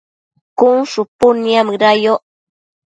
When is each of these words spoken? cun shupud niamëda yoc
cun 0.57 0.77
shupud 0.91 1.35
niamëda 1.43 1.89
yoc 2.03 2.21